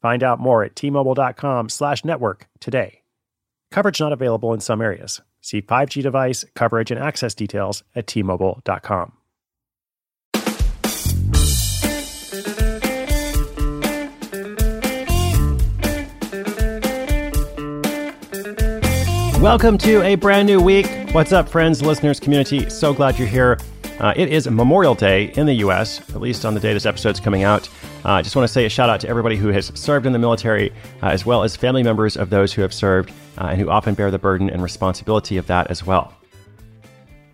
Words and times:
Find 0.00 0.22
out 0.22 0.40
more 0.40 0.64
at 0.64 0.74
tmobile.com 0.74 1.68
slash 1.68 2.04
network 2.04 2.48
today. 2.58 3.02
Coverage 3.70 4.00
not 4.00 4.12
available 4.12 4.52
in 4.52 4.60
some 4.60 4.80
areas. 4.80 5.20
See 5.40 5.62
5G 5.62 6.02
device, 6.02 6.44
coverage, 6.54 6.90
and 6.90 7.00
access 7.00 7.34
details 7.34 7.84
at 7.94 8.06
tmobile.com. 8.06 9.12
Welcome 19.40 19.78
to 19.78 20.02
a 20.02 20.16
brand 20.16 20.46
new 20.46 20.60
week. 20.60 20.86
What's 21.12 21.32
up, 21.32 21.48
friends, 21.48 21.80
listeners, 21.80 22.20
community? 22.20 22.68
So 22.68 22.92
glad 22.92 23.18
you're 23.18 23.26
here. 23.26 23.58
Uh, 23.98 24.12
it 24.14 24.28
is 24.28 24.48
Memorial 24.50 24.94
Day 24.94 25.32
in 25.34 25.46
the 25.46 25.54
U.S., 25.54 26.00
at 26.10 26.20
least 26.20 26.44
on 26.44 26.52
the 26.52 26.60
day 26.60 26.74
this 26.74 26.84
episode's 26.84 27.20
coming 27.20 27.42
out. 27.42 27.68
I 28.02 28.20
uh, 28.20 28.22
just 28.22 28.34
want 28.34 28.48
to 28.48 28.52
say 28.52 28.64
a 28.64 28.70
shout 28.70 28.88
out 28.88 29.00
to 29.00 29.08
everybody 29.08 29.36
who 29.36 29.48
has 29.48 29.70
served 29.74 30.06
in 30.06 30.14
the 30.14 30.18
military, 30.18 30.70
uh, 31.02 31.08
as 31.08 31.26
well 31.26 31.42
as 31.42 31.54
family 31.54 31.82
members 31.82 32.16
of 32.16 32.30
those 32.30 32.50
who 32.50 32.62
have 32.62 32.72
served 32.72 33.12
uh, 33.36 33.48
and 33.48 33.60
who 33.60 33.68
often 33.68 33.92
bear 33.92 34.10
the 34.10 34.18
burden 34.18 34.48
and 34.48 34.62
responsibility 34.62 35.36
of 35.36 35.46
that 35.48 35.70
as 35.70 35.84
well. 35.84 36.14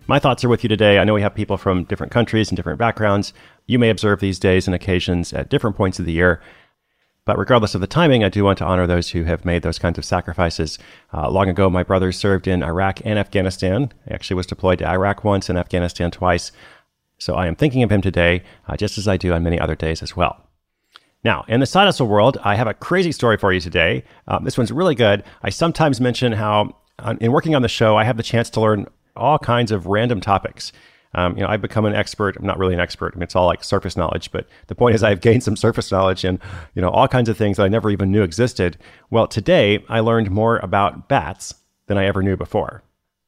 My 0.07 0.19
thoughts 0.19 0.43
are 0.43 0.49
with 0.49 0.63
you 0.63 0.67
today. 0.67 0.99
I 0.99 1.05
know 1.05 1.13
we 1.13 1.21
have 1.21 1.33
people 1.33 1.55
from 1.55 1.85
different 1.85 2.11
countries 2.11 2.49
and 2.49 2.57
different 2.57 2.79
backgrounds. 2.79 3.33
You 3.65 3.79
may 3.79 3.89
observe 3.89 4.19
these 4.19 4.39
days 4.39 4.67
and 4.67 4.75
occasions 4.75 5.31
at 5.31 5.49
different 5.49 5.77
points 5.77 5.99
of 5.99 6.05
the 6.05 6.11
year. 6.11 6.41
But 7.23 7.37
regardless 7.37 7.75
of 7.75 7.81
the 7.81 7.87
timing, 7.87 8.25
I 8.25 8.29
do 8.29 8.43
want 8.43 8.57
to 8.57 8.65
honor 8.65 8.87
those 8.87 9.11
who 9.11 9.23
have 9.23 9.45
made 9.45 9.61
those 9.61 9.79
kinds 9.79 9.97
of 9.97 10.05
sacrifices. 10.05 10.79
Uh, 11.13 11.29
long 11.29 11.47
ago, 11.47 11.69
my 11.69 11.83
brother 11.83 12.11
served 12.11 12.45
in 12.45 12.63
Iraq 12.63 12.99
and 13.05 13.17
Afghanistan. 13.19 13.93
He 14.05 14.13
actually 14.13 14.35
was 14.35 14.45
deployed 14.45 14.79
to 14.79 14.87
Iraq 14.87 15.23
once 15.23 15.49
and 15.49 15.57
Afghanistan 15.57 16.11
twice. 16.11 16.51
So 17.17 17.35
I 17.35 17.47
am 17.47 17.55
thinking 17.55 17.83
of 17.83 17.91
him 17.91 18.01
today, 18.01 18.43
uh, 18.67 18.75
just 18.75 18.97
as 18.97 19.07
I 19.07 19.15
do 19.15 19.33
on 19.33 19.43
many 19.43 19.59
other 19.59 19.75
days 19.75 20.01
as 20.01 20.15
well. 20.15 20.46
Now, 21.23 21.45
in 21.47 21.59
the 21.59 21.65
side 21.65 21.85
hustle 21.85 22.07
world, 22.07 22.37
I 22.43 22.55
have 22.55 22.67
a 22.67 22.73
crazy 22.73 23.11
story 23.11 23.37
for 23.37 23.51
you 23.51 23.59
today. 23.59 24.03
Um, 24.27 24.43
this 24.43 24.57
one's 24.57 24.71
really 24.71 24.95
good. 24.95 25.23
I 25.41 25.49
sometimes 25.49 25.99
mention 25.99 26.31
how, 26.31 26.75
uh, 26.99 27.15
in 27.19 27.31
working 27.31 27.55
on 27.55 27.63
the 27.63 27.67
show, 27.67 27.97
I 27.97 28.03
have 28.03 28.17
the 28.17 28.23
chance 28.23 28.49
to 28.51 28.61
learn 28.61 28.87
all 29.15 29.39
kinds 29.39 29.71
of 29.71 29.87
random 29.87 30.21
topics. 30.21 30.71
Um, 31.15 31.35
you 31.35 31.41
know, 31.41 31.49
I've 31.49 31.61
become 31.61 31.85
an 31.85 31.95
expert. 31.95 32.35
I'm 32.37 32.45
not 32.45 32.59
really 32.59 32.75
an 32.75 32.79
expert. 32.79 33.13
I 33.13 33.17
mean, 33.17 33.23
it's 33.23 33.35
all 33.35 33.47
like 33.47 33.63
surface 33.63 33.97
knowledge, 33.97 34.31
but 34.31 34.47
the 34.67 34.75
point 34.75 34.93
is 34.93 35.03
I've 35.03 35.21
gained 35.21 35.43
some 35.43 35.55
surface 35.55 35.91
knowledge 35.91 36.23
and, 36.23 36.37
you 36.75 36.81
know, 36.81 36.89
all 36.89 37.07
kinds 37.07 37.29
of 37.29 37.37
things 37.37 37.57
that 37.57 37.63
I 37.63 37.69
never 37.69 37.89
even 37.89 38.11
knew 38.11 38.21
existed. 38.21 38.77
Well, 39.09 39.27
today 39.27 39.83
I 39.89 40.01
learned 40.01 40.29
more 40.29 40.57
about 40.57 41.09
bats 41.09 41.55
than 41.87 41.97
I 41.97 42.05
ever 42.05 42.21
knew 42.21 42.37
before. 42.37 42.83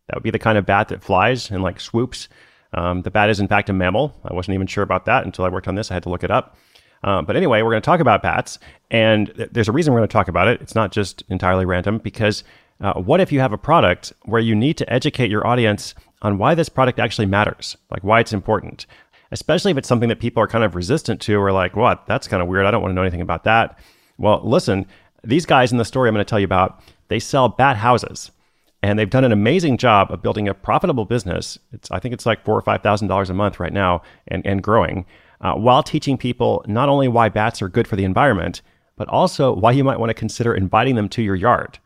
That 0.08 0.16
would 0.16 0.24
be 0.24 0.32
the 0.32 0.40
kind 0.40 0.58
of 0.58 0.66
bat 0.66 0.90
that 0.90 1.04
flies 1.04 1.50
and 1.50 1.64
like 1.64 1.80
swoops. 1.80 2.28
Um, 2.74 3.02
the 3.02 3.12
bat 3.12 3.30
is 3.30 3.40
in 3.40 3.48
fact 3.48 3.70
a 3.70 3.74
mammal. 3.74 4.20
I 4.24 4.34
wasn't 4.34 4.56
even 4.56 4.68
sure 4.68 4.84
about 4.84 5.06
that 5.06 5.26
until 5.26 5.46
I 5.46 5.50
worked 5.50 5.68
on 5.68 5.76
this. 5.76 5.90
I 5.90 5.96
had 5.96 6.04
to 6.04 6.10
look 6.10 6.24
it 6.24 6.32
up. 6.32 6.58
Um, 7.04 7.26
but 7.26 7.36
anyway, 7.36 7.62
we're 7.62 7.72
going 7.72 7.82
to 7.82 7.86
talk 7.86 8.00
about 8.00 8.22
bats, 8.22 8.60
and 8.92 9.34
th- 9.36 9.50
there's 9.52 9.70
a 9.70 9.72
reason 9.72 9.94
we're 9.94 10.00
going 10.00 10.10
to 10.10 10.14
talk 10.14 10.28
about 10.28 10.48
it. 10.48 10.62
It's 10.62 10.76
not 10.76 10.92
just 10.92 11.24
entirely 11.30 11.66
random 11.66 12.00
because 12.00 12.44
uh, 12.82 12.94
what 12.94 13.22
if 13.22 13.32
you 13.32 13.40
have 13.40 13.54
a 13.54 13.58
product 13.58 14.14
where 14.24 14.42
you 14.42 14.56
need 14.56 14.78
to 14.78 14.94
educate 14.94 15.32
your 15.32 15.46
audience 15.48 15.96
on 16.22 16.38
why 16.38 16.56
this 16.56 16.70
product 16.70 17.00
actually 17.00 17.26
matters, 17.26 17.78
like 17.90 18.04
why 18.04 18.20
it's 18.20 18.34
important, 18.34 18.86
especially 19.32 19.72
if 19.72 19.78
it's 19.78 19.88
something 19.88 20.10
that 20.10 20.20
people 20.20 20.44
are 20.44 20.48
kind 20.48 20.64
of 20.64 20.76
resistant 20.76 21.22
to 21.22 21.36
or 21.36 21.52
like, 21.52 21.76
what, 21.76 22.06
that's 22.06 22.28
kind 22.28 22.42
of 22.42 22.50
weird. 22.50 22.66
I 22.66 22.72
don't 22.72 22.82
want 22.82 22.92
to 22.92 22.96
know 22.96 23.02
anything 23.02 23.22
about 23.22 23.44
that. 23.46 23.80
Well, 24.18 24.42
listen, 24.44 24.86
these 25.24 25.46
guys 25.46 25.72
in 25.72 25.78
the 25.78 25.86
story 25.86 26.10
I'm 26.10 26.16
going 26.16 26.26
to 26.26 26.30
tell 26.30 26.40
you 26.40 26.46
about, 26.46 26.82
they 27.08 27.20
sell 27.20 27.48
bat 27.48 27.78
houses. 27.78 28.32
And 28.82 28.98
they've 28.98 29.10
done 29.10 29.26
an 29.26 29.34
amazing 29.34 29.78
job 29.78 30.10
of 30.10 30.22
building 30.22 30.48
a 30.48 30.54
profitable 30.54 31.04
business. 31.04 31.60
It's, 31.74 31.92
I 31.92 32.00
think 32.00 32.14
it's 32.14 32.26
like 32.26 32.46
four 32.46 32.56
or 32.56 32.62
five 32.62 32.82
thousand 32.82 33.10
dollars 33.10 33.30
a 33.30 33.34
month 33.34 33.60
right 33.60 33.74
now, 33.74 34.04
and, 34.30 34.46
and 34.46 34.64
growing, 34.64 35.06
uh, 35.42 35.54
while 35.54 35.84
teaching 35.84 36.18
people 36.18 36.64
not 36.68 36.90
only 36.90 37.08
why 37.08 37.30
bats 37.30 37.62
are 37.62 37.70
good 37.70 37.88
for 37.88 37.96
the 37.96 38.04
environment, 38.04 38.62
but 38.96 39.08
also 39.10 39.54
why 39.56 39.72
you 39.72 39.84
might 39.84 40.00
want 40.00 40.10
to 40.10 40.14
consider 40.14 40.54
inviting 40.54 40.96
them 40.96 41.10
to 41.10 41.22
your 41.22 41.36
yard. 41.36 41.80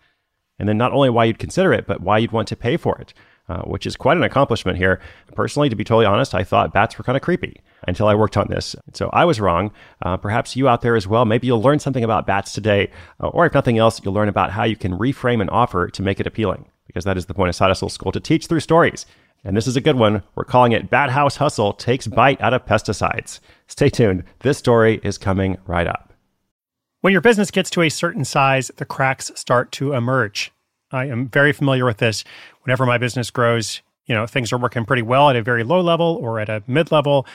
And 0.59 0.69
then 0.69 0.77
not 0.77 0.93
only 0.93 1.09
why 1.09 1.25
you'd 1.25 1.39
consider 1.39 1.73
it, 1.73 1.87
but 1.87 2.01
why 2.01 2.17
you'd 2.17 2.31
want 2.31 2.47
to 2.49 2.55
pay 2.55 2.77
for 2.77 2.97
it 2.99 3.13
uh, 3.49 3.61
which 3.63 3.85
is 3.85 3.95
quite 3.95 4.17
an 4.17 4.23
accomplishment 4.23 4.77
here. 4.77 5.01
Personally, 5.35 5.69
to 5.69 5.75
be 5.75 5.83
totally 5.83 6.05
honest, 6.05 6.33
I 6.33 6.43
thought 6.43 6.73
bats 6.73 6.97
were 6.97 7.03
kind 7.03 7.15
of 7.15 7.21
creepy 7.21 7.61
until 7.87 8.07
I 8.07 8.15
worked 8.15 8.37
on 8.37 8.47
this. 8.49 8.75
So 8.93 9.09
I 9.11 9.25
was 9.25 9.41
wrong. 9.41 9.71
Uh, 10.01 10.17
perhaps 10.17 10.55
you 10.55 10.67
out 10.67 10.81
there 10.81 10.95
as 10.95 11.07
well. 11.07 11.25
Maybe 11.25 11.47
you'll 11.47 11.61
learn 11.61 11.79
something 11.79 12.03
about 12.03 12.25
bats 12.25 12.53
today, 12.53 12.89
uh, 13.21 13.27
or 13.27 13.45
if 13.45 13.53
nothing 13.53 13.77
else, 13.77 14.01
you'll 14.03 14.13
learn 14.13 14.29
about 14.29 14.51
how 14.51 14.63
you 14.63 14.75
can 14.75 14.97
reframe 14.97 15.41
an 15.41 15.49
offer 15.49 15.89
to 15.89 16.01
make 16.01 16.19
it 16.19 16.27
appealing, 16.27 16.69
because 16.87 17.03
that 17.03 17.17
is 17.17 17.25
the 17.25 17.33
point 17.33 17.49
of 17.49 17.55
Side 17.55 17.67
Hustle 17.67 17.89
School 17.89 18.11
to 18.11 18.19
teach 18.19 18.47
through 18.47 18.61
stories. 18.61 19.05
And 19.43 19.57
this 19.57 19.67
is 19.67 19.75
a 19.75 19.81
good 19.81 19.97
one. 19.97 20.23
We're 20.35 20.45
calling 20.45 20.71
it 20.71 20.89
Bat 20.89 21.09
House 21.09 21.35
Hustle 21.35 21.73
Takes 21.73 22.07
Bite 22.07 22.39
Out 22.41 22.53
of 22.53 22.65
Pesticides. 22.65 23.39
Stay 23.67 23.89
tuned. 23.89 24.23
This 24.39 24.57
story 24.57 25.01
is 25.03 25.17
coming 25.17 25.57
right 25.65 25.87
up. 25.87 26.13
When 27.01 27.11
your 27.11 27.21
business 27.21 27.51
gets 27.51 27.69
to 27.71 27.81
a 27.81 27.89
certain 27.89 28.23
size, 28.23 28.71
the 28.77 28.85
cracks 28.85 29.31
start 29.35 29.73
to 29.73 29.93
emerge. 29.93 30.53
I 30.91 31.05
am 31.05 31.27
very 31.27 31.51
familiar 31.51 31.85
with 31.85 31.97
this. 31.97 32.23
Whenever 32.61 32.85
my 32.85 32.97
business 32.97 33.29
grows, 33.29 33.81
you 34.05 34.15
know, 34.15 34.25
things 34.25 34.53
are 34.53 34.57
working 34.57 34.85
pretty 34.85 35.01
well 35.01 35.29
at 35.29 35.35
a 35.35 35.41
very 35.41 35.63
low 35.65 35.81
level 35.81 36.17
or 36.21 36.39
at 36.39 36.47
a 36.47 36.63
mid 36.65 36.91
level. 36.91 37.25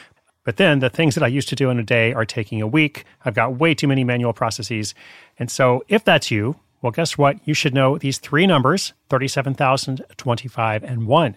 But 0.44 0.56
then 0.56 0.78
the 0.78 0.88
things 0.88 1.14
that 1.14 1.24
I 1.24 1.26
used 1.26 1.50
to 1.50 1.56
do 1.56 1.68
in 1.68 1.78
a 1.78 1.82
day 1.82 2.14
are 2.14 2.24
taking 2.24 2.62
a 2.62 2.66
week. 2.66 3.04
I've 3.26 3.34
got 3.34 3.58
way 3.58 3.74
too 3.74 3.86
many 3.88 4.04
manual 4.04 4.32
processes. 4.32 4.94
And 5.38 5.50
so 5.50 5.84
if 5.88 6.04
that's 6.04 6.30
you, 6.30 6.56
well, 6.80 6.92
guess 6.92 7.18
what? 7.18 7.36
You 7.46 7.52
should 7.52 7.74
know 7.74 7.98
these 7.98 8.18
three 8.18 8.46
numbers 8.46 8.94
37,000, 9.10 10.04
25, 10.16 10.84
and 10.84 11.06
1. 11.06 11.36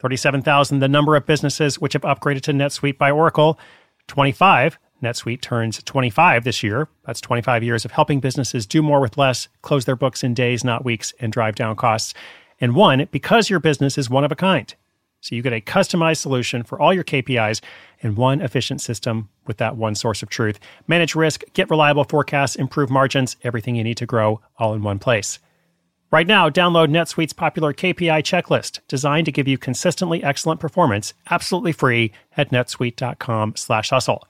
37,000, 0.00 0.78
the 0.78 0.88
number 0.88 1.14
of 1.14 1.26
businesses 1.26 1.78
which 1.78 1.92
have 1.92 2.02
upgraded 2.02 2.42
to 2.42 2.52
NetSuite 2.52 2.98
by 2.98 3.10
Oracle. 3.10 3.58
25, 4.08 4.78
NetSuite 5.02 5.40
turns 5.40 5.82
25 5.82 6.44
this 6.44 6.62
year. 6.62 6.88
That's 7.06 7.20
25 7.20 7.62
years 7.62 7.84
of 7.84 7.92
helping 7.92 8.20
businesses 8.20 8.66
do 8.66 8.82
more 8.82 9.00
with 9.00 9.18
less, 9.18 9.48
close 9.62 9.84
their 9.84 9.96
books 9.96 10.24
in 10.24 10.34
days, 10.34 10.64
not 10.64 10.84
weeks, 10.84 11.12
and 11.20 11.32
drive 11.32 11.54
down 11.54 11.76
costs. 11.76 12.14
And 12.60 12.74
one, 12.74 13.08
because 13.10 13.50
your 13.50 13.60
business 13.60 13.96
is 13.96 14.10
one 14.10 14.24
of 14.24 14.32
a 14.32 14.36
kind. 14.36 14.74
So 15.22 15.34
you 15.34 15.42
get 15.42 15.52
a 15.52 15.60
customized 15.60 16.18
solution 16.18 16.62
for 16.62 16.80
all 16.80 16.94
your 16.94 17.04
KPIs 17.04 17.60
in 18.00 18.14
one 18.14 18.40
efficient 18.40 18.80
system 18.80 19.28
with 19.46 19.58
that 19.58 19.76
one 19.76 19.94
source 19.94 20.22
of 20.22 20.30
truth. 20.30 20.58
Manage 20.86 21.14
risk, 21.14 21.42
get 21.52 21.68
reliable 21.68 22.04
forecasts, 22.04 22.56
improve 22.56 22.88
margins, 22.88 23.36
everything 23.42 23.74
you 23.74 23.84
need 23.84 23.98
to 23.98 24.06
grow 24.06 24.40
all 24.58 24.72
in 24.72 24.82
one 24.82 24.98
place. 24.98 25.38
Right 26.12 26.26
now, 26.26 26.50
download 26.50 26.88
NetSuite's 26.88 27.32
popular 27.32 27.72
KPI 27.72 28.22
checklist 28.22 28.80
designed 28.88 29.26
to 29.26 29.32
give 29.32 29.46
you 29.46 29.56
consistently 29.56 30.24
excellent 30.24 30.58
performance 30.58 31.14
absolutely 31.30 31.70
free 31.70 32.10
at 32.36 32.50
netsuite.com 32.50 33.54
slash 33.54 33.90
hustle. 33.90 34.26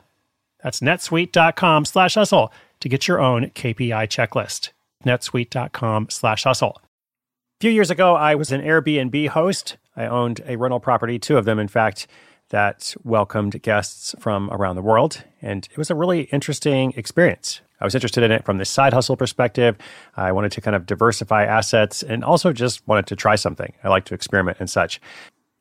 That's 0.62 0.80
netsuite.com 0.80 1.86
slash 1.86 2.14
hustle 2.16 2.52
to 2.80 2.88
get 2.91 3.08
your 3.08 3.18
own 3.18 3.46
KPI 3.46 4.08
checklist. 4.08 4.70
netsuite.com 5.06 6.10
slash 6.10 6.44
hustle. 6.44 6.82
A 6.82 7.60
few 7.62 7.70
years 7.70 7.91
ago, 7.91 8.14
I 8.14 8.34
was 8.34 8.52
an 8.52 8.60
Airbnb 8.60 9.28
host. 9.28 9.78
I 9.97 10.04
owned 10.06 10.42
a 10.47 10.56
rental 10.56 10.80
property, 10.80 11.18
two 11.18 11.38
of 11.38 11.47
them, 11.47 11.58
in 11.58 11.68
fact, 11.68 12.06
that 12.50 12.94
welcomed 13.04 13.62
guests 13.62 14.14
from 14.18 14.50
around 14.50 14.76
the 14.76 14.82
world. 14.82 15.24
And 15.41 15.66
it 15.70 15.78
was 15.78 15.91
a 15.91 15.94
really 15.94 16.22
interesting 16.24 16.92
experience. 16.94 17.62
I 17.80 17.84
was 17.84 17.94
interested 17.94 18.22
in 18.22 18.30
it 18.30 18.44
from 18.44 18.58
the 18.58 18.64
side 18.64 18.92
hustle 18.92 19.16
perspective. 19.16 19.76
I 20.16 20.32
wanted 20.32 20.52
to 20.52 20.60
kind 20.60 20.76
of 20.76 20.86
diversify 20.86 21.44
assets 21.44 22.03
and 22.03 22.24
also 22.24 22.53
just 22.53 22.86
wanted 22.86 23.06
to 23.06 23.16
try 23.16 23.36
something. 23.36 23.72
I 23.82 23.88
like 23.88 24.04
to 24.06 24.15
experiment 24.15 24.59
and 24.60 24.68
such. 24.68 25.00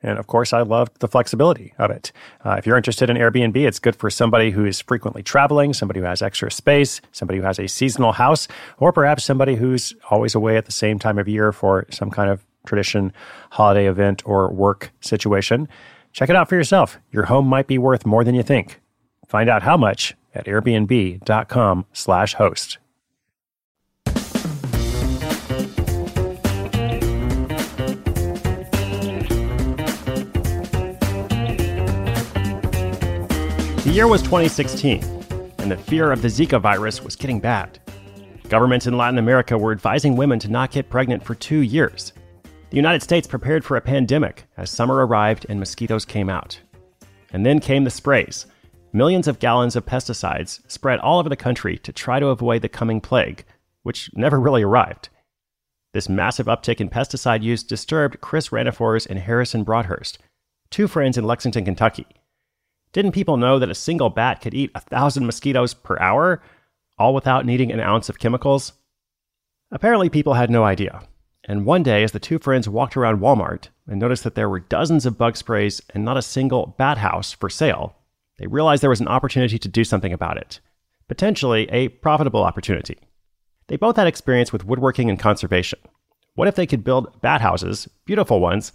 And 0.02 0.18
of 0.18 0.26
course, 0.26 0.52
I 0.52 0.62
loved 0.62 1.00
the 1.00 1.08
flexibility 1.08 1.74
of 1.78 1.90
it. 1.90 2.12
Uh, 2.44 2.56
if 2.58 2.66
you're 2.66 2.76
interested 2.76 3.10
in 3.10 3.16
Airbnb, 3.16 3.56
it's 3.56 3.78
good 3.78 3.96
for 3.96 4.08
somebody 4.08 4.50
who 4.50 4.64
is 4.64 4.80
frequently 4.80 5.22
traveling, 5.22 5.74
somebody 5.74 6.00
who 6.00 6.06
has 6.06 6.22
extra 6.22 6.50
space, 6.50 7.00
somebody 7.12 7.38
who 7.38 7.44
has 7.44 7.58
a 7.58 7.66
seasonal 7.66 8.12
house, 8.12 8.48
or 8.78 8.92
perhaps 8.92 9.24
somebody 9.24 9.56
who's 9.56 9.94
always 10.10 10.34
away 10.34 10.56
at 10.56 10.64
the 10.64 10.72
same 10.72 10.98
time 10.98 11.18
of 11.18 11.28
year 11.28 11.52
for 11.52 11.86
some 11.90 12.10
kind 12.10 12.30
of 12.30 12.44
tradition, 12.66 13.12
holiday 13.50 13.86
event, 13.86 14.22
or 14.26 14.50
work 14.50 14.90
situation. 15.00 15.68
Check 16.12 16.30
it 16.30 16.36
out 16.36 16.48
for 16.48 16.56
yourself. 16.56 16.98
Your 17.12 17.24
home 17.24 17.46
might 17.46 17.66
be 17.66 17.78
worth 17.78 18.06
more 18.06 18.24
than 18.24 18.34
you 18.34 18.42
think. 18.42 18.80
Find 19.28 19.48
out 19.48 19.62
how 19.62 19.76
much 19.76 20.14
at 20.34 20.46
airbnb.com 20.46 21.86
slash 21.92 22.34
host. 22.34 22.78
The 33.90 33.96
year 33.96 34.06
was 34.06 34.22
2016, 34.22 35.02
and 35.58 35.70
the 35.70 35.76
fear 35.76 36.12
of 36.12 36.22
the 36.22 36.28
Zika 36.28 36.60
virus 36.60 37.02
was 37.02 37.16
getting 37.16 37.40
bad. 37.40 37.80
Governments 38.48 38.86
in 38.86 38.96
Latin 38.96 39.18
America 39.18 39.58
were 39.58 39.72
advising 39.72 40.16
women 40.16 40.38
to 40.40 40.48
not 40.48 40.70
get 40.70 40.90
pregnant 40.90 41.24
for 41.24 41.34
two 41.34 41.60
years. 41.60 42.12
The 42.70 42.76
United 42.76 43.02
States 43.02 43.26
prepared 43.26 43.64
for 43.64 43.76
a 43.76 43.80
pandemic 43.80 44.44
as 44.56 44.70
summer 44.70 45.04
arrived 45.06 45.46
and 45.48 45.58
mosquitoes 45.58 46.04
came 46.04 46.28
out. 46.28 46.60
And 47.32 47.44
then 47.44 47.58
came 47.58 47.82
the 47.82 47.90
sprays. 47.90 48.46
Millions 48.92 49.28
of 49.28 49.38
gallons 49.38 49.76
of 49.76 49.86
pesticides 49.86 50.60
spread 50.68 50.98
all 50.98 51.20
over 51.20 51.28
the 51.28 51.36
country 51.36 51.78
to 51.78 51.92
try 51.92 52.18
to 52.18 52.26
avoid 52.26 52.60
the 52.60 52.68
coming 52.68 53.00
plague, 53.00 53.44
which 53.84 54.10
never 54.14 54.40
really 54.40 54.62
arrived. 54.62 55.08
This 55.92 56.08
massive 56.08 56.46
uptick 56.46 56.80
in 56.80 56.88
pesticide 56.88 57.42
use 57.42 57.62
disturbed 57.62 58.20
Chris 58.20 58.48
Ranifors 58.48 59.08
and 59.08 59.18
Harrison 59.20 59.62
Broadhurst, 59.62 60.18
two 60.70 60.88
friends 60.88 61.16
in 61.16 61.24
Lexington, 61.24 61.64
Kentucky. 61.64 62.06
Didn't 62.92 63.12
people 63.12 63.36
know 63.36 63.60
that 63.60 63.70
a 63.70 63.74
single 63.76 64.10
bat 64.10 64.40
could 64.40 64.54
eat 64.54 64.72
a 64.74 64.80
thousand 64.80 65.24
mosquitoes 65.24 65.72
per 65.72 65.96
hour, 66.00 66.42
all 66.98 67.14
without 67.14 67.46
needing 67.46 67.70
an 67.70 67.80
ounce 67.80 68.08
of 68.08 68.18
chemicals? 68.18 68.72
Apparently, 69.70 70.08
people 70.08 70.34
had 70.34 70.50
no 70.50 70.64
idea. 70.64 71.02
And 71.44 71.64
one 71.64 71.84
day, 71.84 72.02
as 72.02 72.10
the 72.10 72.18
two 72.18 72.40
friends 72.40 72.68
walked 72.68 72.96
around 72.96 73.20
Walmart 73.20 73.68
and 73.86 74.00
noticed 74.00 74.24
that 74.24 74.34
there 74.34 74.48
were 74.48 74.60
dozens 74.60 75.06
of 75.06 75.16
bug 75.16 75.36
sprays 75.36 75.80
and 75.94 76.04
not 76.04 76.16
a 76.16 76.22
single 76.22 76.74
bat 76.76 76.98
house 76.98 77.32
for 77.32 77.48
sale, 77.48 77.96
they 78.40 78.46
realized 78.46 78.82
there 78.82 78.88
was 78.88 79.02
an 79.02 79.08
opportunity 79.08 79.58
to 79.58 79.68
do 79.68 79.84
something 79.84 80.14
about 80.14 80.38
it. 80.38 80.60
Potentially 81.08 81.68
a 81.70 81.88
profitable 81.88 82.42
opportunity. 82.42 82.96
They 83.68 83.76
both 83.76 83.96
had 83.96 84.06
experience 84.06 84.50
with 84.50 84.64
woodworking 84.64 85.10
and 85.10 85.18
conservation. 85.18 85.78
What 86.36 86.48
if 86.48 86.54
they 86.54 86.66
could 86.66 86.82
build 86.82 87.20
bat 87.20 87.42
houses, 87.42 87.86
beautiful 88.06 88.40
ones, 88.40 88.72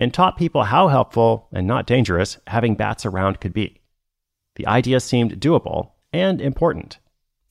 and 0.00 0.12
taught 0.12 0.38
people 0.38 0.64
how 0.64 0.88
helpful 0.88 1.48
and 1.52 1.66
not 1.66 1.86
dangerous 1.86 2.38
having 2.46 2.76
bats 2.76 3.04
around 3.04 3.40
could 3.40 3.52
be? 3.52 3.82
The 4.54 4.66
idea 4.66 5.00
seemed 5.00 5.38
doable 5.38 5.90
and 6.10 6.40
important. 6.40 6.98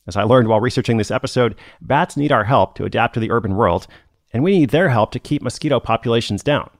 As 0.08 0.18
I 0.18 0.24
learned 0.24 0.48
while 0.48 0.60
researching 0.60 0.98
this 0.98 1.12
episode, 1.12 1.54
bats 1.82 2.18
need 2.18 2.32
our 2.32 2.46
help 2.46 2.74
to 2.76 2.86
adapt 2.86 3.14
to 3.14 3.20
the 3.20 3.30
urban 3.30 3.56
world, 3.56 3.86
and 4.34 4.44
we 4.44 4.58
need 4.58 4.72
their 4.72 4.90
help 4.90 5.12
to 5.12 5.20
keep 5.20 5.44
mosquito 5.44 5.80
populations 5.80 6.42
down. 6.42 6.72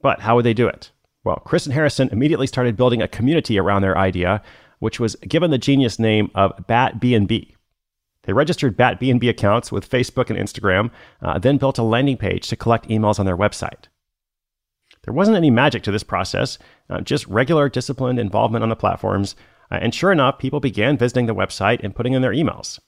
But 0.00 0.20
how 0.20 0.36
would 0.36 0.44
they 0.44 0.54
do 0.54 0.68
it? 0.68 0.92
Well, 1.28 1.42
Chris 1.44 1.66
and 1.66 1.74
Harrison 1.74 2.08
immediately 2.08 2.46
started 2.46 2.74
building 2.74 3.02
a 3.02 3.06
community 3.06 3.58
around 3.58 3.82
their 3.82 3.98
idea, 3.98 4.40
which 4.78 4.98
was 4.98 5.14
given 5.16 5.50
the 5.50 5.58
genius 5.58 5.98
name 5.98 6.30
of 6.34 6.66
Bat 6.66 7.00
B&B. 7.00 7.54
They 8.22 8.32
registered 8.32 8.78
Bat 8.78 8.98
B&B 8.98 9.28
accounts 9.28 9.70
with 9.70 9.90
Facebook 9.90 10.30
and 10.30 10.38
Instagram, 10.38 10.90
uh, 11.20 11.38
then 11.38 11.58
built 11.58 11.76
a 11.76 11.82
landing 11.82 12.16
page 12.16 12.48
to 12.48 12.56
collect 12.56 12.88
emails 12.88 13.20
on 13.20 13.26
their 13.26 13.36
website. 13.36 13.88
There 15.02 15.12
wasn't 15.12 15.36
any 15.36 15.50
magic 15.50 15.82
to 15.82 15.90
this 15.90 16.02
process, 16.02 16.56
uh, 16.88 17.02
just 17.02 17.26
regular, 17.26 17.68
disciplined 17.68 18.18
involvement 18.18 18.62
on 18.62 18.70
the 18.70 18.74
platforms, 18.74 19.36
uh, 19.70 19.80
and 19.82 19.94
sure 19.94 20.12
enough, 20.12 20.38
people 20.38 20.60
began 20.60 20.96
visiting 20.96 21.26
the 21.26 21.34
website 21.34 21.84
and 21.84 21.94
putting 21.94 22.14
in 22.14 22.22
their 22.22 22.32
emails. 22.32 22.80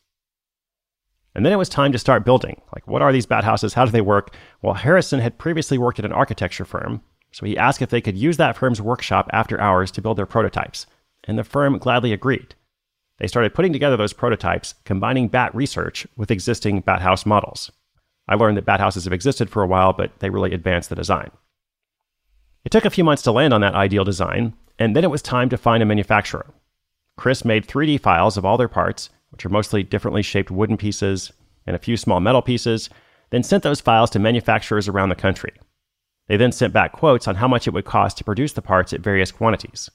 And 1.34 1.44
then 1.44 1.52
it 1.52 1.56
was 1.56 1.68
time 1.68 1.92
to 1.92 1.98
start 1.98 2.24
building. 2.24 2.62
Like, 2.74 2.88
what 2.88 3.02
are 3.02 3.12
these 3.12 3.26
bat 3.26 3.44
houses? 3.44 3.74
How 3.74 3.84
do 3.84 3.90
they 3.90 4.00
work? 4.00 4.34
Well, 4.62 4.72
Harrison 4.72 5.20
had 5.20 5.36
previously 5.36 5.76
worked 5.76 5.98
at 5.98 6.06
an 6.06 6.12
architecture 6.12 6.64
firm, 6.64 7.02
so 7.32 7.46
he 7.46 7.56
asked 7.56 7.82
if 7.82 7.90
they 7.90 8.00
could 8.00 8.16
use 8.16 8.36
that 8.36 8.56
firm's 8.56 8.80
workshop 8.80 9.28
after 9.32 9.60
hours 9.60 9.90
to 9.92 10.02
build 10.02 10.18
their 10.18 10.26
prototypes, 10.26 10.86
and 11.24 11.38
the 11.38 11.44
firm 11.44 11.78
gladly 11.78 12.12
agreed. 12.12 12.54
They 13.18 13.26
started 13.26 13.54
putting 13.54 13.72
together 13.72 13.96
those 13.96 14.12
prototypes, 14.12 14.74
combining 14.84 15.28
bat 15.28 15.54
research 15.54 16.06
with 16.16 16.30
existing 16.30 16.80
bat 16.80 17.02
house 17.02 17.26
models. 17.26 17.70
I 18.28 18.34
learned 18.34 18.56
that 18.56 18.64
bat 18.64 18.80
houses 18.80 19.04
have 19.04 19.12
existed 19.12 19.50
for 19.50 19.62
a 19.62 19.66
while, 19.66 19.92
but 19.92 20.18
they 20.20 20.30
really 20.30 20.52
advanced 20.52 20.88
the 20.88 20.96
design. 20.96 21.30
It 22.64 22.72
took 22.72 22.84
a 22.84 22.90
few 22.90 23.04
months 23.04 23.22
to 23.22 23.32
land 23.32 23.52
on 23.52 23.60
that 23.60 23.74
ideal 23.74 24.04
design, 24.04 24.54
and 24.78 24.96
then 24.96 25.04
it 25.04 25.10
was 25.10 25.22
time 25.22 25.48
to 25.50 25.58
find 25.58 25.82
a 25.82 25.86
manufacturer. 25.86 26.46
Chris 27.16 27.44
made 27.44 27.66
3D 27.66 28.00
files 28.00 28.36
of 28.36 28.44
all 28.44 28.56
their 28.56 28.68
parts 28.68 29.10
which 29.30 29.46
are 29.46 29.50
mostly 29.50 29.82
differently 29.82 30.22
shaped 30.22 30.50
wooden 30.50 30.76
pieces 30.76 31.32
and 31.66 31.74
a 31.74 31.78
few 31.78 31.96
small 31.96 32.20
metal 32.20 32.42
pieces, 32.42 32.90
then 33.30 33.42
sent 33.42 33.62
those 33.62 33.80
files 33.80 34.10
to 34.10 34.18
manufacturers 34.18 34.88
around 34.88 35.08
the 35.08 35.14
country. 35.14 35.52
They 36.30 36.36
then 36.36 36.52
sent 36.52 36.72
back 36.72 36.92
quotes 36.92 37.26
on 37.26 37.34
how 37.34 37.48
much 37.48 37.66
it 37.66 37.72
would 37.72 37.84
cost 37.84 38.16
to 38.18 38.24
produce 38.24 38.52
the 38.52 38.62
parts 38.62 38.92
at 38.92 39.00
various 39.00 39.32
quantities. 39.32 39.90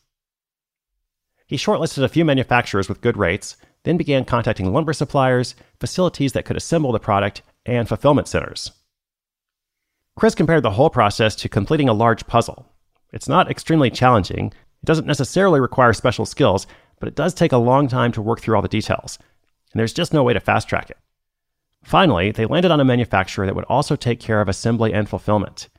He 1.47 1.55
shortlisted 1.55 2.03
a 2.03 2.09
few 2.09 2.25
manufacturers 2.25 2.89
with 2.89 2.99
good 2.99 3.15
rates, 3.15 3.55
then 3.83 3.95
began 3.95 4.25
contacting 4.25 4.73
lumber 4.73 4.91
suppliers, 4.91 5.55
facilities 5.79 6.33
that 6.33 6.43
could 6.43 6.57
assemble 6.57 6.91
the 6.91 6.99
product, 6.99 7.41
and 7.65 7.87
fulfillment 7.87 8.27
centers. 8.27 8.73
Chris 10.17 10.35
compared 10.35 10.63
the 10.63 10.71
whole 10.71 10.89
process 10.89 11.37
to 11.37 11.47
completing 11.47 11.87
a 11.87 11.93
large 11.93 12.27
puzzle. 12.27 12.65
It's 13.13 13.29
not 13.29 13.49
extremely 13.49 13.89
challenging, 13.89 14.47
it 14.47 14.85
doesn't 14.85 15.07
necessarily 15.07 15.61
require 15.61 15.93
special 15.93 16.25
skills, 16.25 16.67
but 16.99 17.07
it 17.07 17.15
does 17.15 17.33
take 17.33 17.53
a 17.53 17.57
long 17.57 17.87
time 17.87 18.11
to 18.11 18.21
work 18.21 18.41
through 18.41 18.57
all 18.57 18.61
the 18.61 18.67
details, 18.67 19.17
and 19.71 19.79
there's 19.79 19.93
just 19.93 20.13
no 20.13 20.21
way 20.21 20.33
to 20.33 20.41
fast 20.41 20.67
track 20.67 20.89
it. 20.89 20.97
Finally, 21.81 22.31
they 22.31 22.45
landed 22.45 22.71
on 22.71 22.81
a 22.81 22.83
manufacturer 22.83 23.45
that 23.45 23.55
would 23.55 23.63
also 23.69 23.95
take 23.95 24.19
care 24.19 24.41
of 24.41 24.49
assembly 24.49 24.93
and 24.93 25.07
fulfillment. 25.07 25.69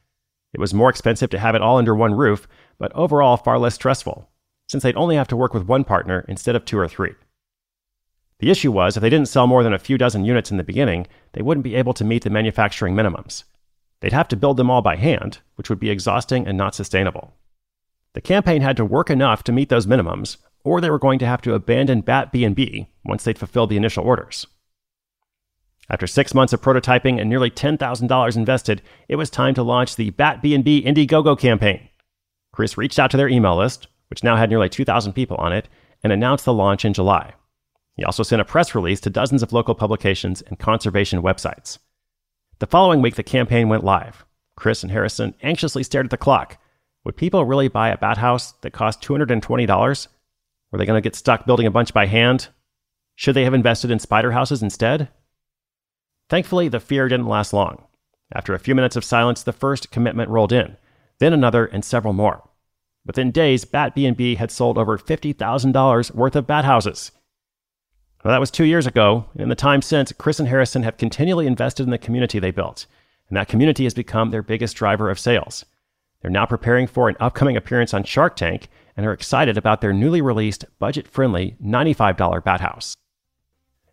It 0.56 0.60
was 0.60 0.72
more 0.72 0.88
expensive 0.88 1.28
to 1.30 1.38
have 1.38 1.54
it 1.54 1.60
all 1.60 1.76
under 1.76 1.94
one 1.94 2.14
roof, 2.14 2.48
but 2.78 2.90
overall 2.94 3.36
far 3.36 3.58
less 3.58 3.74
stressful, 3.74 4.30
since 4.66 4.82
they'd 4.82 4.96
only 4.96 5.14
have 5.14 5.28
to 5.28 5.36
work 5.36 5.52
with 5.52 5.66
one 5.66 5.84
partner 5.84 6.24
instead 6.28 6.56
of 6.56 6.64
two 6.64 6.78
or 6.78 6.88
three. 6.88 7.12
The 8.38 8.50
issue 8.50 8.72
was 8.72 8.96
if 8.96 9.02
they 9.02 9.10
didn't 9.10 9.28
sell 9.28 9.46
more 9.46 9.62
than 9.62 9.74
a 9.74 9.78
few 9.78 9.98
dozen 9.98 10.24
units 10.24 10.50
in 10.50 10.56
the 10.56 10.64
beginning, 10.64 11.08
they 11.34 11.42
wouldn't 11.42 11.64
be 11.64 11.74
able 11.74 11.92
to 11.92 12.04
meet 12.04 12.24
the 12.24 12.30
manufacturing 12.30 12.94
minimums. 12.94 13.44
They'd 14.00 14.14
have 14.14 14.28
to 14.28 14.36
build 14.36 14.56
them 14.56 14.70
all 14.70 14.80
by 14.80 14.96
hand, 14.96 15.40
which 15.56 15.68
would 15.68 15.78
be 15.78 15.90
exhausting 15.90 16.46
and 16.46 16.56
not 16.56 16.74
sustainable. 16.74 17.34
The 18.14 18.22
campaign 18.22 18.62
had 18.62 18.78
to 18.78 18.84
work 18.86 19.10
enough 19.10 19.42
to 19.42 19.52
meet 19.52 19.68
those 19.68 19.86
minimums, 19.86 20.38
or 20.64 20.80
they 20.80 20.88
were 20.88 20.98
going 20.98 21.18
to 21.18 21.26
have 21.26 21.42
to 21.42 21.52
abandon 21.52 22.00
Bat 22.00 22.32
B&B 22.32 22.88
once 23.04 23.24
they'd 23.24 23.38
fulfilled 23.38 23.68
the 23.68 23.76
initial 23.76 24.04
orders. 24.04 24.46
After 25.88 26.06
six 26.06 26.34
months 26.34 26.52
of 26.52 26.60
prototyping 26.60 27.20
and 27.20 27.30
nearly 27.30 27.50
$10,000 27.50 28.36
invested, 28.36 28.82
it 29.08 29.16
was 29.16 29.30
time 29.30 29.54
to 29.54 29.62
launch 29.62 29.94
the 29.94 30.10
Bat 30.10 30.42
B&B 30.42 30.82
Indiegogo 30.82 31.38
campaign. 31.38 31.88
Chris 32.52 32.76
reached 32.76 32.98
out 32.98 33.10
to 33.12 33.16
their 33.16 33.28
email 33.28 33.56
list, 33.56 33.86
which 34.08 34.24
now 34.24 34.36
had 34.36 34.50
nearly 34.50 34.68
2,000 34.68 35.12
people 35.12 35.36
on 35.36 35.52
it, 35.52 35.68
and 36.02 36.12
announced 36.12 36.44
the 36.44 36.52
launch 36.52 36.84
in 36.84 36.92
July. 36.92 37.34
He 37.96 38.04
also 38.04 38.22
sent 38.22 38.42
a 38.42 38.44
press 38.44 38.74
release 38.74 39.00
to 39.00 39.10
dozens 39.10 39.42
of 39.42 39.52
local 39.52 39.74
publications 39.74 40.42
and 40.42 40.58
conservation 40.58 41.22
websites. 41.22 41.78
The 42.58 42.66
following 42.66 43.00
week, 43.00 43.14
the 43.14 43.22
campaign 43.22 43.68
went 43.68 43.84
live. 43.84 44.24
Chris 44.56 44.82
and 44.82 44.90
Harrison 44.90 45.34
anxiously 45.42 45.82
stared 45.82 46.06
at 46.06 46.10
the 46.10 46.16
clock. 46.16 46.58
Would 47.04 47.16
people 47.16 47.44
really 47.44 47.68
buy 47.68 47.90
a 47.90 47.98
bat 47.98 48.18
house 48.18 48.52
that 48.62 48.72
cost 48.72 49.02
$220? 49.02 50.08
Were 50.72 50.78
they 50.78 50.86
going 50.86 50.96
to 50.96 51.06
get 51.06 51.14
stuck 51.14 51.46
building 51.46 51.66
a 51.66 51.70
bunch 51.70 51.94
by 51.94 52.06
hand? 52.06 52.48
Should 53.14 53.36
they 53.36 53.44
have 53.44 53.54
invested 53.54 53.90
in 53.90 53.98
spider 53.98 54.32
houses 54.32 54.62
instead? 54.62 55.08
Thankfully, 56.28 56.68
the 56.68 56.80
fear 56.80 57.08
didn't 57.08 57.28
last 57.28 57.52
long. 57.52 57.84
After 58.32 58.54
a 58.54 58.58
few 58.58 58.74
minutes 58.74 58.96
of 58.96 59.04
silence, 59.04 59.42
the 59.42 59.52
first 59.52 59.90
commitment 59.90 60.30
rolled 60.30 60.52
in, 60.52 60.76
then 61.18 61.32
another 61.32 61.66
and 61.66 61.84
several 61.84 62.12
more. 62.12 62.48
Within 63.04 63.30
days, 63.30 63.64
Bat 63.64 63.94
B&B 63.94 64.34
had 64.34 64.50
sold 64.50 64.76
over 64.76 64.98
$50,000 64.98 66.14
worth 66.14 66.36
of 66.36 66.46
bat 66.46 66.64
houses. 66.64 67.12
That 68.24 68.40
was 68.40 68.50
two 68.50 68.64
years 68.64 68.88
ago. 68.88 69.26
In 69.36 69.48
the 69.48 69.54
time 69.54 69.80
since, 69.80 70.10
Chris 70.10 70.40
and 70.40 70.48
Harrison 70.48 70.82
have 70.82 70.96
continually 70.96 71.46
invested 71.46 71.84
in 71.84 71.90
the 71.90 71.98
community 71.98 72.40
they 72.40 72.50
built, 72.50 72.86
and 73.28 73.36
that 73.36 73.46
community 73.46 73.84
has 73.84 73.94
become 73.94 74.30
their 74.30 74.42
biggest 74.42 74.76
driver 74.76 75.08
of 75.08 75.20
sales. 75.20 75.64
They're 76.20 76.30
now 76.30 76.44
preparing 76.44 76.88
for 76.88 77.08
an 77.08 77.16
upcoming 77.20 77.56
appearance 77.56 77.94
on 77.94 78.02
Shark 78.02 78.34
Tank 78.34 78.66
and 78.96 79.06
are 79.06 79.12
excited 79.12 79.56
about 79.56 79.80
their 79.80 79.92
newly 79.92 80.20
released 80.20 80.64
budget 80.80 81.06
friendly 81.06 81.54
$95 81.62 82.42
bat 82.42 82.60
house. 82.60 82.96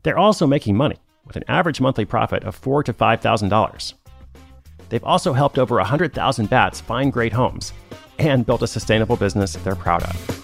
They're 0.02 0.18
also 0.18 0.48
making 0.48 0.76
money 0.76 0.98
with 1.26 1.36
an 1.36 1.44
average 1.48 1.82
monthly 1.82 2.06
profit 2.06 2.44
of 2.44 2.56
4 2.56 2.84
to 2.84 2.94
$5,000. 2.94 3.94
They've 4.90 5.04
also 5.04 5.34
helped 5.34 5.58
over 5.58 5.78
100,000 5.78 6.50
bats 6.50 6.82
find 6.82 7.12
great 7.12 7.34
homes 7.34 7.74
and 8.20 8.46
built 8.46 8.62
a 8.62 8.68
sustainable 8.68 9.16
business 9.16 9.54
they're 9.54 9.76
proud 9.76 10.04
of. 10.04 10.44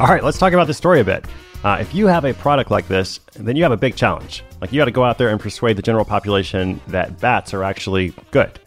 All 0.00 0.06
right, 0.06 0.24
let's 0.24 0.38
talk 0.38 0.54
about 0.54 0.66
this 0.66 0.78
story 0.78 1.00
a 1.00 1.04
bit. 1.04 1.26
Uh, 1.62 1.76
if 1.78 1.94
you 1.94 2.06
have 2.06 2.24
a 2.24 2.32
product 2.32 2.70
like 2.70 2.88
this, 2.88 3.20
then 3.34 3.54
you 3.54 3.62
have 3.62 3.72
a 3.72 3.76
big 3.76 3.96
challenge. 3.96 4.42
Like 4.62 4.72
you 4.72 4.80
got 4.80 4.86
to 4.86 4.90
go 4.90 5.04
out 5.04 5.18
there 5.18 5.28
and 5.28 5.38
persuade 5.38 5.76
the 5.76 5.82
general 5.82 6.06
population 6.06 6.80
that 6.88 7.20
bats 7.20 7.52
are 7.52 7.62
actually 7.62 8.14
good, 8.30 8.58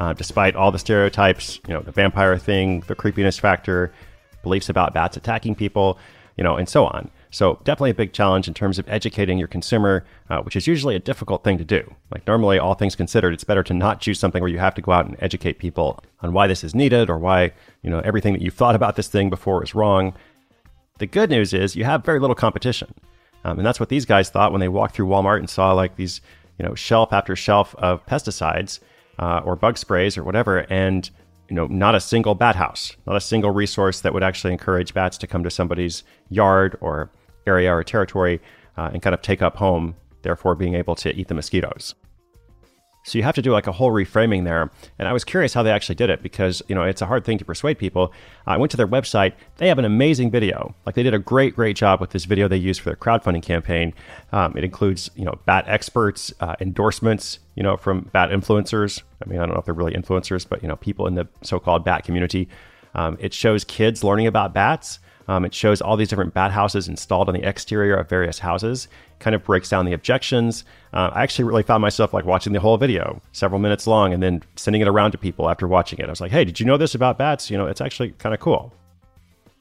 uh, 0.00 0.14
despite 0.14 0.56
all 0.56 0.72
the 0.72 0.78
stereotypes, 0.78 1.60
you 1.68 1.74
know, 1.74 1.82
the 1.82 1.92
vampire 1.92 2.38
thing, 2.38 2.80
the 2.86 2.94
creepiness 2.94 3.38
factor, 3.38 3.92
beliefs 4.42 4.70
about 4.70 4.94
bats 4.94 5.18
attacking 5.18 5.54
people, 5.54 5.98
you 6.38 6.42
know, 6.42 6.56
and 6.56 6.70
so 6.70 6.86
on. 6.86 7.10
So 7.30 7.60
definitely 7.64 7.90
a 7.90 7.94
big 7.94 8.14
challenge 8.14 8.48
in 8.48 8.54
terms 8.54 8.78
of 8.78 8.88
educating 8.88 9.36
your 9.36 9.46
consumer, 9.46 10.06
uh, 10.30 10.40
which 10.40 10.56
is 10.56 10.66
usually 10.66 10.96
a 10.96 11.00
difficult 11.00 11.44
thing 11.44 11.58
to 11.58 11.66
do. 11.66 11.94
Like 12.10 12.26
normally, 12.26 12.58
all 12.58 12.72
things 12.72 12.96
considered, 12.96 13.34
it's 13.34 13.44
better 13.44 13.62
to 13.62 13.74
not 13.74 14.00
choose 14.00 14.18
something 14.18 14.40
where 14.40 14.50
you 14.50 14.58
have 14.58 14.74
to 14.76 14.80
go 14.80 14.90
out 14.90 15.04
and 15.04 15.18
educate 15.20 15.58
people 15.58 16.02
on 16.22 16.32
why 16.32 16.46
this 16.46 16.64
is 16.64 16.74
needed 16.74 17.10
or 17.10 17.18
why 17.18 17.52
you 17.82 17.90
know 17.90 18.00
everything 18.00 18.32
that 18.32 18.40
you've 18.40 18.54
thought 18.54 18.74
about 18.74 18.96
this 18.96 19.08
thing 19.08 19.28
before 19.28 19.62
is 19.62 19.74
wrong. 19.74 20.14
The 20.98 21.06
good 21.06 21.28
news 21.28 21.52
is 21.52 21.76
you 21.76 21.84
have 21.84 22.06
very 22.06 22.20
little 22.20 22.34
competition. 22.34 22.94
Um, 23.44 23.58
and 23.58 23.66
that's 23.66 23.78
what 23.78 23.90
these 23.90 24.06
guys 24.06 24.30
thought 24.30 24.50
when 24.50 24.62
they 24.62 24.68
walked 24.68 24.94
through 24.94 25.08
Walmart 25.08 25.40
and 25.40 25.50
saw 25.50 25.74
like 25.74 25.96
these, 25.96 26.22
you 26.58 26.64
know, 26.64 26.74
shelf 26.74 27.12
after 27.12 27.36
shelf 27.36 27.74
of 27.76 28.04
pesticides. 28.06 28.80
Uh, 29.20 29.40
or 29.44 29.54
bug 29.54 29.78
sprays 29.78 30.18
or 30.18 30.24
whatever, 30.24 30.66
and 30.70 31.10
you 31.48 31.56
know, 31.56 31.66
not 31.66 31.94
a 31.94 32.00
single 32.00 32.34
bat 32.34 32.56
house, 32.56 32.96
not 33.06 33.16
a 33.16 33.20
single 33.20 33.50
resource 33.50 34.00
that 34.00 34.14
would 34.14 34.22
actually 34.22 34.52
encourage 34.52 34.94
bats 34.94 35.18
to 35.18 35.26
come 35.26 35.44
to 35.44 35.50
somebody's 35.50 36.04
yard 36.28 36.76
or 36.80 37.10
area 37.46 37.74
or 37.74 37.84
territory 37.84 38.40
uh, 38.76 38.90
and 38.92 39.02
kind 39.02 39.14
of 39.14 39.20
take 39.20 39.42
up 39.42 39.56
home, 39.56 39.94
therefore 40.22 40.54
being 40.54 40.74
able 40.74 40.94
to 40.94 41.14
eat 41.14 41.28
the 41.28 41.34
mosquitoes. 41.34 41.94
So 43.02 43.16
you 43.16 43.24
have 43.24 43.34
to 43.34 43.42
do 43.42 43.52
like 43.52 43.66
a 43.66 43.72
whole 43.72 43.90
reframing 43.90 44.44
there. 44.44 44.70
And 44.98 45.08
I 45.08 45.12
was 45.12 45.24
curious 45.24 45.54
how 45.54 45.62
they 45.62 45.70
actually 45.70 45.94
did 45.94 46.10
it 46.10 46.22
because, 46.22 46.62
you 46.68 46.74
know, 46.74 46.82
it's 46.82 47.00
a 47.00 47.06
hard 47.06 47.24
thing 47.24 47.38
to 47.38 47.44
persuade 47.44 47.78
people. 47.78 48.12
I 48.46 48.58
went 48.58 48.70
to 48.72 48.76
their 48.76 48.86
website. 48.86 49.32
They 49.56 49.68
have 49.68 49.78
an 49.78 49.86
amazing 49.86 50.30
video. 50.30 50.74
Like 50.84 50.96
they 50.96 51.02
did 51.02 51.14
a 51.14 51.18
great, 51.18 51.56
great 51.56 51.76
job 51.76 52.00
with 52.00 52.10
this 52.10 52.26
video 52.26 52.46
they 52.46 52.58
used 52.58 52.80
for 52.80 52.90
their 52.90 52.96
crowdfunding 52.96 53.42
campaign. 53.42 53.94
Um, 54.32 54.54
it 54.56 54.64
includes, 54.64 55.10
you 55.14 55.24
know, 55.24 55.38
bat 55.46 55.64
experts, 55.66 56.32
uh, 56.40 56.56
endorsements, 56.60 57.38
you 57.54 57.62
know, 57.62 57.76
from 57.76 58.10
bat 58.12 58.30
influencers. 58.30 59.02
I 59.24 59.28
mean, 59.28 59.38
I 59.38 59.46
don't 59.46 59.54
know 59.54 59.60
if 59.60 59.64
they're 59.64 59.74
really 59.74 59.94
influencers, 59.94 60.46
but, 60.46 60.62
you 60.62 60.68
know, 60.68 60.76
people 60.76 61.06
in 61.06 61.14
the 61.14 61.26
so 61.42 61.58
called 61.58 61.84
bat 61.84 62.04
community. 62.04 62.48
Um, 62.94 63.16
it 63.20 63.32
shows 63.32 63.64
kids 63.64 64.04
learning 64.04 64.26
about 64.26 64.52
bats. 64.52 64.98
Um, 65.30 65.44
it 65.44 65.54
shows 65.54 65.80
all 65.80 65.96
these 65.96 66.08
different 66.08 66.34
bat 66.34 66.50
houses 66.50 66.88
installed 66.88 67.28
on 67.28 67.36
the 67.36 67.48
exterior 67.48 67.94
of 67.94 68.08
various 68.08 68.40
houses, 68.40 68.88
kind 69.20 69.36
of 69.36 69.44
breaks 69.44 69.68
down 69.68 69.84
the 69.84 69.92
objections. 69.92 70.64
Uh, 70.92 71.10
I 71.12 71.22
actually 71.22 71.44
really 71.44 71.62
found 71.62 71.82
myself 71.82 72.12
like 72.12 72.24
watching 72.24 72.52
the 72.52 72.58
whole 72.58 72.76
video, 72.76 73.22
several 73.30 73.60
minutes 73.60 73.86
long, 73.86 74.12
and 74.12 74.20
then 74.20 74.42
sending 74.56 74.82
it 74.82 74.88
around 74.88 75.12
to 75.12 75.18
people 75.18 75.48
after 75.48 75.68
watching 75.68 76.00
it. 76.00 76.06
I 76.06 76.10
was 76.10 76.20
like, 76.20 76.32
hey, 76.32 76.44
did 76.44 76.58
you 76.58 76.66
know 76.66 76.76
this 76.76 76.96
about 76.96 77.16
bats? 77.16 77.48
You 77.48 77.56
know, 77.56 77.66
it's 77.66 77.80
actually 77.80 78.10
kind 78.18 78.34
of 78.34 78.40
cool. 78.40 78.72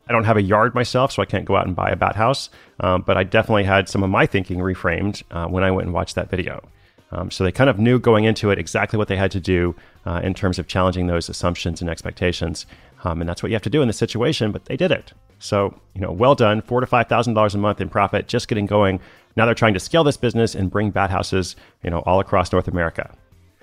I 0.08 0.12
don't 0.12 0.24
have 0.24 0.38
a 0.38 0.42
yard 0.42 0.74
myself, 0.74 1.12
so 1.12 1.22
I 1.22 1.26
can't 1.26 1.46
go 1.46 1.56
out 1.56 1.68
and 1.68 1.76
buy 1.76 1.92
a 1.92 1.96
bat 1.96 2.16
house, 2.16 2.50
um, 2.80 3.04
but 3.04 3.16
I 3.16 3.24
definitely 3.24 3.66
had 3.66 3.88
some 3.88 4.02
of 4.02 4.10
my 4.10 4.26
thinking 4.26 4.58
reframed 4.58 5.22
uh, 5.30 5.46
when 5.46 5.64
I 5.64 5.70
went 5.70 5.86
and 5.86 5.94
watched 5.94 6.16
that 6.16 6.32
video. 6.32 6.68
Um, 7.12 7.30
so 7.30 7.44
they 7.44 7.52
kind 7.52 7.70
of 7.70 7.78
knew 7.78 8.00
going 8.00 8.24
into 8.24 8.50
it 8.50 8.58
exactly 8.58 8.98
what 8.98 9.08
they 9.08 9.18
had 9.18 9.30
to 9.32 9.40
do 9.40 9.76
uh, 10.08 10.20
in 10.24 10.34
terms 10.34 10.58
of 10.58 10.66
challenging 10.66 11.06
those 11.06 11.30
assumptions 11.30 11.80
and 11.80 11.92
expectations. 11.92 12.66
Um, 13.04 13.22
and 13.22 13.30
that's 13.30 13.44
what 13.44 13.52
you 13.52 13.56
have 13.56 13.62
to 13.62 13.70
do 13.70 13.84
in 13.84 13.88
this 13.88 13.98
situation, 13.98 14.52
but 14.52 14.66
they 14.66 14.76
did 14.76 14.90
it. 14.92 15.14
So, 15.40 15.80
you 15.96 16.02
know, 16.02 16.12
well 16.12 16.36
done. 16.36 16.62
Four 16.62 16.82
to 16.82 16.88
five 16.88 17.08
thousand 17.08 17.34
dollars 17.34 17.56
a 17.56 17.58
month 17.58 17.82
in 17.82 17.90
profit, 17.90 18.28
just 18.28 18.48
getting 18.48 18.66
going. 18.66 19.00
Now 19.36 19.46
they're 19.46 19.56
trying 19.56 19.74
to 19.74 19.80
scale 19.80 20.04
this 20.04 20.18
business 20.18 20.56
and 20.56 20.70
bring 20.70 20.92
bat 20.92 21.10
houses, 21.10 21.56
you 21.84 21.90
know, 21.90 22.00
all 22.00 22.20
across 22.20 22.52
North 22.52 22.68
America. 22.68 23.14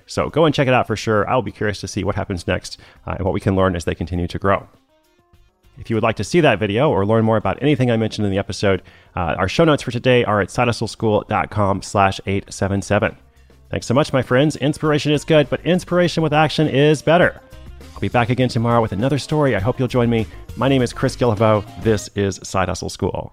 So 0.07 0.31
go 0.31 0.45
and 0.45 0.55
check 0.55 0.69
it 0.69 0.75
out 0.75 0.87
for 0.87 0.97
sure. 0.97 1.29
I'll 1.29 1.43
be 1.43 1.53
curious 1.53 1.81
to 1.81 1.89
see 1.89 2.05
what 2.05 2.15
happens 2.15 2.47
next 2.47 2.79
uh, 3.07 3.17
and 3.19 3.25
what 3.25 3.35
we 3.35 3.41
can 3.41 3.57
learn 3.57 3.77
as 3.77 3.85
they 3.85 3.95
continue 3.95 4.29
to 4.29 4.39
grow. 4.39 4.67
If 5.79 5.91
you 5.91 5.97
would 5.97 6.03
like 6.03 6.17
to 6.17 6.25
see 6.25 6.41
that 6.41 6.59
video 6.59 6.91
or 6.91 7.05
learn 7.05 7.25
more 7.25 7.37
about 7.37 7.63
anything 7.63 7.91
I 7.91 7.97
mentioned 7.97 8.25
in 8.25 8.33
the 8.33 8.39
episode, 8.39 8.83
uh, 9.15 9.35
our 9.37 9.49
show 9.49 9.65
notes 9.65 9.83
for 9.83 9.91
today 9.91 10.25
are 10.25 10.41
at 10.41 10.49
sidehustleschool.com 10.49 11.83
slash 11.83 12.21
877. 12.25 13.17
Thanks 13.71 13.87
so 13.87 13.95
much, 13.95 14.13
my 14.13 14.23
friends. 14.23 14.57
Inspiration 14.57 15.13
is 15.13 15.25
good, 15.25 15.51
but 15.51 15.61
inspiration 15.67 16.23
with 16.23 16.33
action 16.33 16.69
is 16.69 17.03
better. 17.03 17.43
I'll 17.81 18.01
be 18.01 18.09
back 18.09 18.29
again 18.29 18.49
tomorrow 18.49 18.83
with 18.83 18.93
another 18.93 19.19
story. 19.19 19.57
I 19.57 19.61
hope 19.61 19.79
you'll 19.79 19.89
join 19.89 20.11
me. 20.11 20.27
My 20.57 20.69
name 20.69 20.83
is 20.83 20.93
Chris 20.93 21.17
Guillebeau. 21.17 21.65
This 21.83 22.11
is 22.15 22.39
Side 22.43 22.69
Hustle 22.69 22.91
School. 22.91 23.33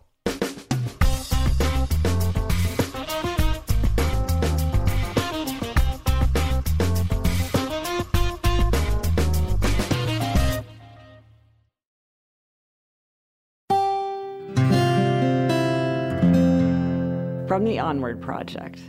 From 17.47 17.65
the 17.65 17.77
Onward 17.79 18.21
Project. 18.21 18.79